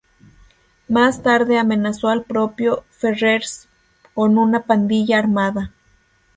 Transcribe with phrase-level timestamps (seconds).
[0.87, 3.69] Más tarde amenazó al propio Ferrers
[4.15, 5.73] con una pandilla armada.